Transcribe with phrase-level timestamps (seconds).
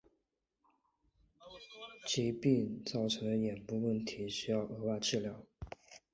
[2.07, 5.45] 疾病造成的眼部问题需额外治疗。